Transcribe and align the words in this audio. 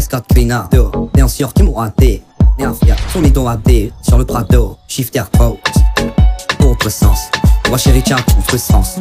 Scott 0.00 0.24
Pinardo, 0.34 1.10
bien 1.14 1.28
sûr, 1.28 1.52
tu 1.52 1.62
m'auras 1.62 1.84
raté. 1.84 2.22
Fier, 2.58 2.96
son 3.12 3.20
bidon 3.20 3.44
raté 3.44 3.92
sur 4.02 4.18
le 4.18 4.24
Prado, 4.24 4.76
shifter 4.88 5.22
pro. 5.30 5.58
Autre 6.64 6.90
sens, 6.90 7.30
moi 7.68 7.78
chérie, 7.78 8.02
tiens, 8.04 8.16
contre 8.34 8.58
sens. 8.58 8.98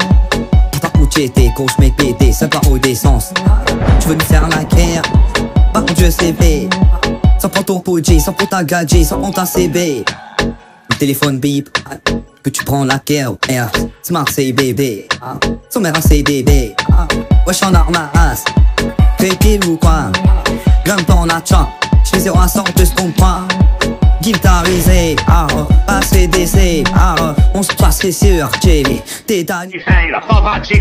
Pas 0.81 0.89
coucher 0.89 1.29
tes 1.29 1.51
coachs, 1.55 1.71
mais 1.79 1.91
pété, 1.91 2.31
ça 2.31 2.47
part 2.47 2.69
au 2.69 2.77
décence. 2.77 3.33
Tu 3.99 4.07
veux 4.07 4.13
nous 4.15 4.25
faire 4.25 4.47
la 4.49 4.63
guerre? 4.63 5.01
Par 5.73 5.83
contre, 5.83 5.99
je 5.99 6.11
sais 6.11 6.35
Sans 7.39 7.49
prendre 7.49 7.81
ton 7.81 7.97
J, 8.03 8.19
sans 8.19 8.33
prendre 8.33 8.49
ta 8.51 8.63
gadget, 8.63 9.05
sans 9.05 9.17
prendre 9.17 9.33
ta 9.33 9.45
CB. 9.45 10.05
Le 10.89 10.95
téléphone 10.95 11.39
bip, 11.39 11.69
que 12.43 12.49
tu 12.51 12.63
prends 12.63 12.83
la 12.85 12.99
guerre, 13.03 13.31
R, 13.49 13.71
Smart. 14.03 14.27
Son 15.69 15.79
mère 15.81 15.93
c'est 16.01 16.21
bébé. 16.21 16.75
Wesh 17.47 17.63
en 17.63 17.71
fais 17.71 18.76
pile 19.35 19.65
ou 19.65 19.77
quoi? 19.77 20.11
Grimpe 20.85 21.09
en 21.09 21.27
atchant, 21.29 21.69
j'fais 22.05 22.19
0 22.19 22.39
à 22.39 22.47
100, 22.47 22.63
te 22.75 23.01
comprends. 23.01 23.47
Guitarisé, 24.21 25.15
ah, 25.27 25.47
pas 25.87 26.27
ah, 26.95 27.35
on 27.53 27.63
se 27.63 27.73
passerait 27.73 28.11
sur 28.11 28.49
Jelly. 28.63 29.01
T'es 29.25 29.43
dans 29.43 29.69
la 30.11 30.21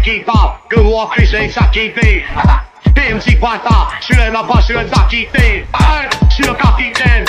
qui 0.01 0.23
que 0.71 0.81
moi, 0.81 1.11
ça 1.51 1.65
qui 1.73 1.91
fait. 1.91 2.25
PMC 2.95 3.39
Pointa, 3.39 3.89
je 4.01 4.07
suis 4.07 4.17
là 4.17 4.31
bas, 4.43 4.61
je 4.67 4.73
fait. 5.33 5.67
Je 6.29 6.35
suis 6.35 6.45
le 6.45 6.55
capitaine, 6.55 7.25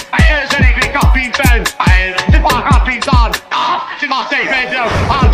je 0.51 0.57
l'ai 0.57 0.73
le 0.75 0.99
capitaine. 0.99 1.63
C'est 2.31 2.41
pas 2.41 2.55
capitaine, 2.69 3.31
c'est 3.99 4.07
ma 4.07 4.25
safe 4.29 4.49
radio. 4.49 4.83
Un, 5.21 5.27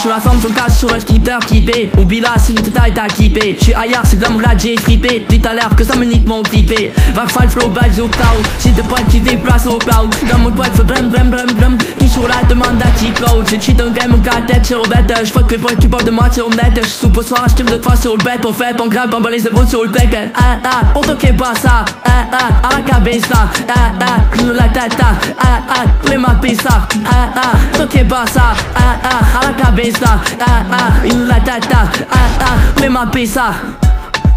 Je 0.00 0.08
forme 0.20 0.40
son 0.40 0.50
cache 0.50 0.76
sur 0.78 0.94
le 0.94 1.00
skipper 1.00 1.38
typé 1.44 1.90
Oublie 1.98 2.20
la 2.20 2.38
si 2.38 2.54
ta 2.54 2.70
taille 2.70 2.92
t'as 2.94 3.08
kippé 3.08 3.56
J'suis 3.60 3.74
ailleurs 3.74 4.02
c'est 4.04 4.22
comme 4.22 4.40
là 4.40 4.50
j'ai 4.56 4.76
frippé 4.76 5.26
Dit 5.28 5.42
à 5.44 5.54
l'air 5.54 5.70
que 5.74 5.82
ça 5.82 5.96
me 5.96 6.04
nique 6.04 6.26
mon 6.26 6.42
clippé 6.44 6.92
Va 7.14 7.26
faire 7.26 7.50
flow 7.50 7.68
badge 7.68 7.98
au 7.98 8.06
cloud 8.06 8.46
J'ai 8.62 8.70
des 8.70 8.82
potes 8.82 9.06
qui 9.10 9.18
déplacent 9.18 9.66
au 9.66 9.78
cloud 9.78 10.14
Dans 10.30 10.38
mon 10.38 10.50
boîte 10.50 10.76
fait 10.76 10.84
blum 10.84 11.30
blum 11.30 11.52
blum 11.52 11.78
Qui 11.98 12.07
sur 12.18 12.28
la 12.28 12.42
demande 12.48 12.78
d'anti-cloud 12.78 13.46
J'ai 13.48 13.60
cheat 13.60 13.80
un 13.80 13.90
game, 13.90 14.10
mon 14.10 14.18
gars 14.18 14.42
tête 14.46 14.66
sur 14.66 14.82
bête. 14.82 15.12
J'fuck 15.24 15.50
les 15.50 15.58
points 15.58 15.74
tu 15.80 15.88
parles 15.88 16.04
de 16.04 16.10
moi 16.10 16.30
sur 16.30 16.48
net. 16.50 16.72
J'suis 16.74 16.90
sous 16.90 17.12
au 17.16 17.22
soir, 17.22 17.44
j'time 17.48 17.66
de 17.66 17.76
toi 17.76 17.94
sur 17.96 18.16
le 18.16 18.22
bête. 18.22 18.40
Pour 18.40 18.54
faire 18.54 18.74
ton 18.76 18.88
grab, 18.88 19.12
on 19.14 19.20
balise 19.20 19.44
de 19.44 19.66
sur 19.66 19.84
le 19.84 19.90
bec 19.90 20.16
Ah 20.34 20.58
ah, 20.64 20.84
pour 20.92 21.06
toquer 21.06 21.32
pas 21.32 21.54
ça. 21.54 21.84
Ah 22.04 22.10
ah, 22.32 22.68
à 22.68 22.76
la 22.76 22.82
cabeza 22.82 23.48
Ah 23.68 23.72
ah, 24.00 24.20
clou 24.32 24.52
la 24.52 24.68
tête 24.68 24.96
Ah 25.00 25.60
ah, 25.68 25.84
fais 26.04 26.18
ma 26.18 26.34
pizza 26.34 26.88
Ah 27.06 27.28
ah, 27.36 27.76
toquer 27.78 28.04
pas 28.04 28.26
ça. 28.26 28.52
Ah 28.74 28.80
ah, 29.04 29.40
à 29.40 29.46
la 29.46 29.52
cabeza 29.52 30.18
Ah 30.40 30.62
ah, 30.72 31.06
une 31.06 31.26
la 31.26 31.40
tête 31.40 31.68
Ah 31.70 32.16
ah, 32.40 32.80
fais 32.80 32.88
ma 32.88 33.06
pizza 33.06 33.52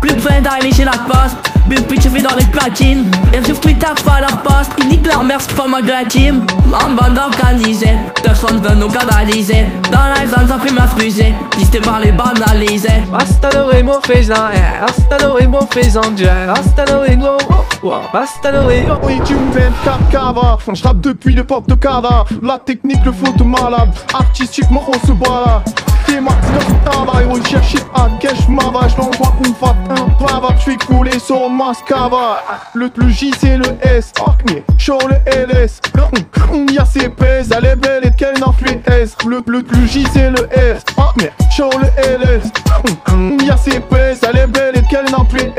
plus 0.01 0.15
besoin 0.15 0.41
d'aller 0.41 0.73
chez 0.73 0.83
la 0.83 0.93
poste 0.93 1.50
Big 1.71 1.87
bitch 1.87 2.09
fait 2.09 2.21
dans 2.21 2.35
les 2.35 2.45
platines. 2.47 3.09
Et 3.33 3.41
sur 3.45 3.57
Twitter 3.61 3.87
pas 4.03 4.19
la 4.19 4.27
poste. 4.27 4.73
Il 4.77 4.89
nique 4.89 5.07
leur 5.07 5.23
mère 5.23 5.39
c'est 5.39 5.55
pas 5.55 5.67
ma 5.67 5.81
team 6.03 6.45
En 6.73 6.89
bande 6.89 7.17
organisée 7.17 7.95
Personne 8.21 8.59
veut 8.61 8.75
nous 8.75 8.89
canaliser. 8.89 9.65
Dans 9.89 10.09
la 10.13 10.27
zone 10.27 10.49
ça 10.49 10.59
fait 10.59 10.73
ma 10.73 10.85
fusée. 10.85 11.33
Listé 11.57 11.79
par 11.79 12.01
les 12.01 12.11
banalisés. 12.11 12.89
Hasta 13.17 13.49
luego 13.51 14.01
faisan 14.01 14.51
Hasta 14.85 15.17
luego 15.25 15.59
faisan 15.71 16.13
Hasta 16.49 16.85
luego 16.85 17.37
Hasta 18.13 18.51
luego 18.51 18.99
Oui 19.03 19.21
tu 19.23 19.35
me 19.35 19.51
fais 19.53 19.71
cava 20.11 20.57
Je 20.73 20.83
rappe 20.83 20.99
depuis 20.99 21.33
l'époque 21.33 21.67
de 21.67 21.75
Kada 21.75 22.25
La 22.43 22.59
technique 22.59 23.05
le 23.05 23.13
flow 23.13 23.31
de 23.31 23.43
malade 23.43 23.91
Artistiquement 24.13 24.83
on 24.89 25.07
se 25.07 25.13
balade 25.13 25.80
T'es 26.11 26.19
max 26.19 26.35
de 26.45 26.89
travail 26.89 27.25
On 27.29 27.41
cherche 27.45 27.75
cash 28.19 28.45
ma 28.49 28.69
vache 28.69 28.97
L'envoie 28.97 29.33
qu'on 29.37 29.53
fasse 29.53 29.75
un 29.89 30.09
pavard 30.25 30.55
J'fais 30.59 30.75
couler 30.75 31.17
sur 31.19 31.49
mascava 31.49 32.43
Le, 32.73 32.91
le 32.97 33.09
J 33.09 33.31
c'est 33.39 33.55
le 33.55 33.65
S 33.81 34.11
Show 34.77 34.97
le 35.07 35.15
LS 35.31 35.79
Y'a 36.73 36.83
ses 36.83 37.07
pèses 37.07 37.53
Elle 37.57 37.65
est 37.65 37.75
belle 37.77 38.05
et 38.05 38.11
qu'elle 38.11 38.37
S. 38.87 39.15
Le, 39.25 39.41
le, 39.47 39.63
le 39.71 39.87
J 39.87 40.05
c'est 40.11 40.31
le 40.31 40.49
S 40.51 40.83
Show 41.55 41.69
le 41.79 41.87
LS 42.17 43.45
Y'a 43.45 43.55
ses 43.55 43.79
pèses 43.79 44.19
Elle 44.27 44.37
est 44.37 44.47
belle 44.47 44.77
et 44.77 44.83
qu'elle 44.89 45.05
S 45.05 45.50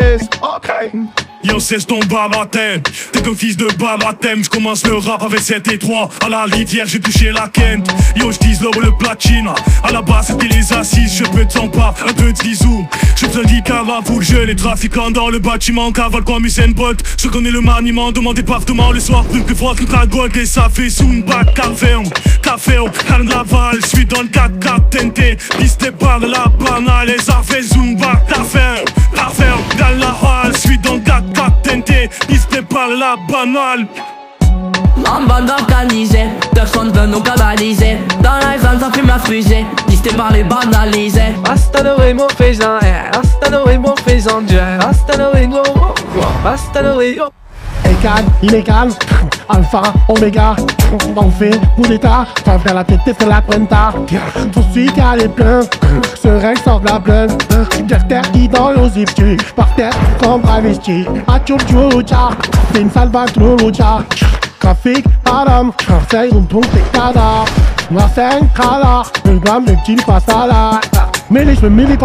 Yo 1.44 1.58
cesse 1.58 1.86
ton 1.86 1.98
baptême 1.98 2.82
T'es 3.12 3.20
qu'un 3.20 3.34
fils 3.34 3.56
de 3.56 3.66
baptême 3.76 4.44
J'commence 4.44 4.86
le 4.86 4.96
rap 4.96 5.22
avec 5.22 5.40
7 5.40 5.72
et 5.72 5.78
3 5.78 6.08
À 6.24 6.28
la 6.28 6.46
litière 6.46 6.86
j'ai 6.86 7.00
touché 7.00 7.32
la 7.32 7.48
Kent 7.48 7.88
Yo 8.16 8.30
j'dis 8.30 8.58
l'or 8.62 8.78
le 8.80 8.92
platine. 8.96 9.48
À 9.82 9.90
la 9.90 10.02
base 10.02 10.28
c'était 10.28 10.54
les 10.54 10.72
assises. 10.72 11.18
Je 11.18 11.24
peux 11.24 11.44
t'en 11.46 11.68
pas. 11.68 11.94
Un 12.06 12.12
peu 12.12 12.32
de 12.32 12.54
zoom 12.54 12.86
Je 13.16 13.26
te 13.26 13.46
dis 13.46 13.62
pour 14.04 14.18
que 14.18 14.24
je 14.24 14.36
les 14.36 14.54
trafiquants 14.54 15.10
dans 15.10 15.30
le 15.30 15.38
bâtiment. 15.38 15.90
Cavale 15.92 16.24
comme 16.24 16.44
Usain 16.44 16.68
Bolt. 16.68 17.02
Je 17.20 17.28
connais 17.28 17.50
le 17.50 17.60
maniement. 17.60 18.12
De 18.12 18.20
mon 18.20 18.32
département. 18.32 18.92
Le 18.92 19.00
soir 19.00 19.24
plus 19.24 19.42
que 19.42 19.54
froid 19.54 19.74
qu'une 19.74 19.86
gold 19.86 20.36
Et 20.36 20.46
ça 20.46 20.68
fait 20.72 20.88
Zumba 20.88 21.44
Café 21.44 21.96
Café 22.42 22.78
Laval. 23.28 23.78
Je 23.82 23.86
suis 23.86 24.06
dans 24.06 24.22
le 24.22 24.28
4 24.28 24.58
4 24.58 24.90
TNT 24.90 25.36
Pisté 25.58 25.90
par 25.90 26.20
la 26.20 26.44
il 32.72 32.74
prépare 32.74 32.88
la 32.88 33.16
banale. 33.28 33.86
En 35.04 35.22
bande 35.26 35.50
organisée, 35.50 36.26
personne 36.54 36.90
veut 36.90 37.06
nous 37.06 37.20
canaliser 37.20 37.98
Dans 38.22 38.36
la 38.36 38.56
zone 38.58 38.78
ça 38.78 38.90
fume 38.92 39.08
la 39.08 39.18
fusée, 39.18 39.66
listé 39.88 40.10
par 40.10 40.32
les 40.32 40.44
banalisés 40.44 41.34
Hasta 41.50 41.82
luego 41.82 42.28
faisan, 42.28 42.78
hasta 43.12 43.50
luego 43.50 43.94
faisan 44.06 44.46
Hasta 44.80 45.16
luego, 45.16 45.62
hasta 46.44 46.82
luego 46.82 47.32
Égal, 47.84 48.24
illégal, 48.42 48.90
alpha, 49.48 49.82
oméga, 50.08 50.54
on 51.16 51.30
fait 51.30 51.58
pas 52.44 52.58
faire 52.58 52.74
la 52.74 52.84
tête, 52.84 53.00
c'est 53.04 53.26
la 53.26 53.40
prenta. 53.40 53.92
Tout 54.52 54.62
suite 54.72 54.92
qu'elle 54.94 55.22
est 55.22 55.28
plein, 55.28 55.60
ce 56.20 56.28
règne 56.28 56.56
sort 56.56 56.82
la 56.84 56.98
blinde. 56.98 57.32
J'espère 57.88 58.30
qui 58.32 58.48
dans 58.48 58.70
l'osiptu, 58.70 59.36
par 59.56 59.74
terre 59.74 59.92
comme 60.22 60.42
travesti. 60.42 61.04
A 61.26 61.38
tchou 61.40 61.56
tchou 61.58 62.02
tcha, 62.02 62.30
c'est 62.72 62.80
une 62.80 62.90
salva 62.90 63.26
tchou 63.26 63.70
tcha. 63.70 63.98
Trafic, 64.60 65.04
Adam, 65.24 65.72
conseil, 65.86 66.30
on 66.32 66.42
tombe, 66.42 66.64
c'est 66.72 66.92
cada. 66.92 67.44
La 67.90 68.08
scène, 68.08 68.48
cala, 68.56 69.02
le 69.24 69.38
gramme, 69.38 69.64
le 69.66 69.74
petit 69.74 69.96
passe 69.96 70.28
à 70.28 70.46
la. 70.46 70.80
Mêlé, 71.30 71.54
je 71.54 71.66
me 71.66 71.70
mêler 71.70 71.96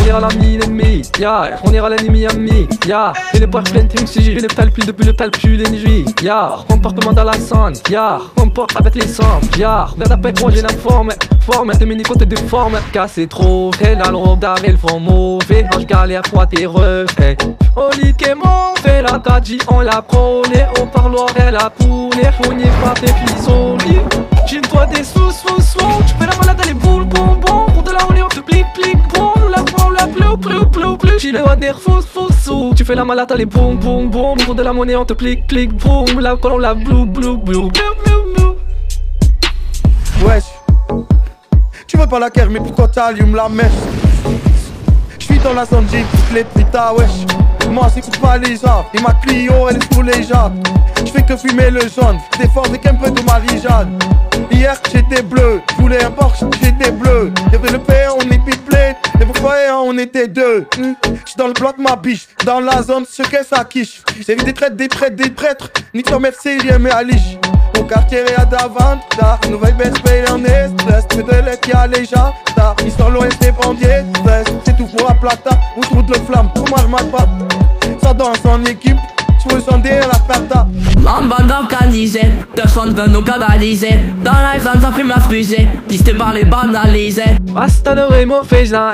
une 0.00 0.04
on 0.04 0.06
ira 0.06 0.20
l'ami 0.20 0.58
l'ennemi, 0.58 1.02
yeah, 1.18 1.58
on 1.64 1.72
ira 1.72 1.88
l'ennemi 1.88 2.26
ami, 2.26 2.68
yeah. 2.86 3.12
Et 3.34 3.38
les 3.38 3.46
poches 3.46 3.70
pleines, 3.70 3.88
team 3.88 4.06
si 4.06 4.22
j'ai 4.22 4.34
le 4.34 4.48
plus 4.70 4.86
depuis 4.86 5.04
le 5.04 5.12
plus 5.12 5.56
les 5.56 5.70
nuits, 5.70 6.04
yeah. 6.22 6.56
Comportement 6.68 7.12
dans 7.12 7.24
la 7.24 7.34
sonne, 7.34 7.74
yeah. 7.88 8.18
Comporte 8.36 8.76
avec 8.76 8.94
les 8.94 9.06
sons, 9.06 9.40
yeah. 9.56 9.88
Vers 9.96 10.08
la 10.08 10.16
paix, 10.16 10.32
j'ai 10.54 10.62
la 10.62 10.68
forme, 10.68 11.10
forme, 11.40 11.72
tes 11.72 11.86
mini 11.86 12.02
côtés 12.02 12.26
de 12.26 12.38
forme. 12.38 12.78
Cassé 12.92 13.26
trop, 13.26 13.70
t'es 13.78 13.94
là, 13.94 14.10
le 14.10 14.36
d'arrêt, 14.36 14.72
le 14.72 14.76
font 14.76 15.00
mauvais. 15.00 15.64
Ange 15.74 15.86
galère, 15.86 16.22
toi, 16.22 16.46
t'es 16.46 16.66
refait. 16.66 17.36
Au 17.76 17.90
lit, 17.96 18.14
qu'est 18.14 18.34
mon 18.34 18.70
la 19.02 19.18
tadji, 19.18 19.58
on 19.68 19.80
la 19.80 20.02
prôné. 20.02 20.66
Au 20.80 20.86
parloir, 20.86 21.28
elle 21.36 21.56
a 21.56 21.70
poulet, 21.70 22.30
fourni 22.42 22.64
par 22.82 22.94
tes 22.94 23.06
filles 23.06 23.52
au 23.52 23.76
lit. 23.78 24.00
J'ai-toi 24.46 24.86
des 24.86 25.04
sous, 25.04 25.30
sous, 25.30 25.60
sous, 25.60 26.02
tu 26.06 26.14
fais 26.18 26.26
la 26.26 26.36
malade, 26.36 26.60
elle 26.62 26.70
est 26.70 26.74
fous, 31.80 32.02
fous, 32.02 32.28
sous. 32.42 32.74
Tu 32.76 32.84
fais 32.84 32.94
la 32.94 33.04
malade, 33.04 33.32
est 33.38 33.46
boum, 33.46 33.76
boum, 33.76 34.10
boum. 34.10 34.38
Pour 34.44 34.54
de 34.54 34.62
la 34.62 34.72
monnaie, 34.72 34.96
on 34.96 35.04
te 35.04 35.14
plique, 35.14 35.46
plique, 35.46 35.72
boum. 35.74 36.20
La 36.20 36.36
on 36.42 36.58
la 36.58 36.74
blue, 36.74 37.06
blue, 37.06 37.36
blue, 37.36 37.68
Wesh. 40.24 40.44
Tu 41.86 41.96
veux 41.96 42.06
pas 42.06 42.18
la 42.18 42.30
guerre, 42.30 42.50
mais 42.50 42.60
pourquoi 42.60 42.88
t'allumes 42.88 43.34
la 43.34 43.48
mèche? 43.48 43.70
J'suis 45.18 45.38
dans 45.38 45.54
la 45.54 45.64
zone, 45.64 45.86
j'ai 45.90 46.02
toutes 46.02 46.34
les 46.34 46.44
putas, 46.44 46.92
wesh. 46.92 47.26
Moi, 47.70 47.88
c'est 47.94 48.20
pas 48.20 48.36
les 48.36 48.56
gens. 48.56 48.84
Et 48.94 49.00
ma 49.00 49.14
Clio, 49.14 49.68
elle 49.68 49.76
est 49.76 49.94
sous 49.94 50.02
les 50.02 50.22
gens. 50.22 50.52
J'fais 51.04 51.22
que 51.22 51.36
fumer 51.36 51.70
le 51.70 51.80
jaune. 51.80 52.18
T'es 52.38 52.48
fort 52.48 52.66
avec 52.66 52.86
un 52.86 52.94
peu 52.94 53.10
de 53.10 53.22
Marie-Jeanne. 53.22 53.98
Hier 54.50 54.76
j'étais 54.92 55.22
bleu, 55.22 55.62
je 55.70 55.82
voulais 55.82 56.04
un 56.04 56.10
Porsche, 56.10 56.44
j'étais 56.62 56.90
bleu. 56.90 57.32
Y'avait 57.52 57.70
le 57.70 57.78
père, 57.78 58.14
on 58.16 58.30
est 58.30 58.39
Pourquoi 59.70 59.88
on 59.88 59.98
était 59.98 60.26
deux. 60.26 60.66
Hmm. 60.76 60.94
J'suis 61.24 61.36
dans 61.36 61.46
le 61.46 61.52
bloc 61.52 61.78
ma 61.78 61.94
biche, 61.94 62.26
dans 62.44 62.58
la 62.58 62.82
zone 62.82 63.04
ce 63.08 63.22
qu'est 63.22 63.44
sa 63.44 63.62
quiche. 63.62 64.02
J'ai 64.26 64.34
vu 64.34 64.42
des 64.42 64.52
traites, 64.52 64.74
des 64.74 64.88
prêtres, 64.88 65.14
des 65.14 65.30
prêtres. 65.30 65.70
Ni 65.94 66.02
toi 66.02 66.18
merci, 66.18 66.58
mais 66.80 66.90
à 66.90 67.04
liche. 67.04 67.38
Au 67.78 67.84
quartier 67.84 68.18
est 68.18 68.34
à 68.34 68.44
Davanta. 68.44 69.38
Nouvelle 69.48 69.74
baisse 69.74 69.98
paye 70.02 70.24
en 70.28 70.38
stress 70.76 71.06
Que 71.08 71.22
de 71.22 71.46
l'aide 71.46 71.60
qui 71.60 71.70
a 71.72 71.86
les 71.86 72.04
jata. 72.04 72.74
Sont 72.98 73.10
l'ouest 73.10 73.40
des 73.40 73.52
bandiers 73.52 74.02
C'est 74.64 74.76
tout 74.76 74.86
pour 74.86 75.08
la 75.08 75.14
plata. 75.14 75.50
Où 75.76 75.82
trouve 75.82 76.04
le 76.08 76.18
flamme 76.26 76.50
Pour 76.52 76.68
moi 76.68 76.98
pas 77.12 77.28
Ça 78.02 78.12
danse 78.12 78.44
en 78.44 78.64
équipe. 78.64 78.98
Je 79.38 79.54
veux 79.54 79.60
sonder 79.60 79.90
la 79.90 80.18
plata 80.18 80.18
En 80.18 80.19
bande 81.28 81.50
organisée, 81.50 82.30
personne 82.54 82.94
veut 82.94 83.08
nous 83.08 83.22
canaliser 83.22 83.98
Dans 84.24 84.32
la 84.32 84.58
zone 84.58 84.80
ça 84.80 84.92
fume 84.92 85.08
la 85.08 85.20
fusée, 85.20 85.68
pisté 85.88 86.14
par 86.14 86.32
les 86.32 86.44
banalisés 86.44 87.36
Hasta 87.56 87.94
luego 87.94 88.42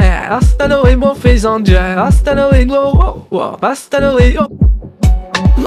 é 0.01 0.29
Hasta 0.31 0.67
luego 0.69 1.15
feijão, 1.15 1.63
yeah 1.67 2.07
Hasta 2.07 2.35
luego, 2.35 2.75
oh, 2.77 3.27
oh 3.31 3.57
Hasta 3.63 4.01
luego 4.01 4.47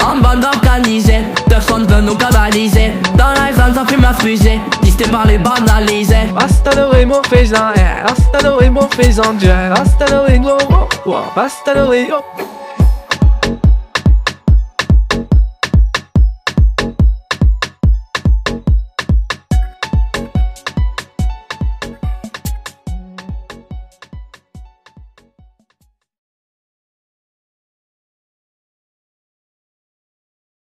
En 0.00 0.16
bande 0.20 0.44
organisée, 0.44 1.20
personne 1.48 1.86
veut 1.86 2.00
nous 2.00 2.16
canaliser 2.16 2.92
Dans 3.16 3.32
la 3.32 3.52
zone 3.52 3.74
ça 3.74 3.84
fume 3.86 4.02
la 4.02 4.12
fusée, 4.14 4.60
pisté 4.82 5.04
par 5.04 5.26
les 5.26 5.38
banalisés 5.38 6.28
Hasta 6.36 6.74
luego 6.74 7.22
é 7.32 8.04
Hasta 8.04 8.48
luego 8.48 8.88
feijão, 8.96 9.36
yeah 9.40 9.74
Hasta 9.74 10.06
luego, 10.06 10.58
oh, 10.70 10.88
oh 11.06 11.40
Hasta 11.40 11.74
luego 11.74 12.24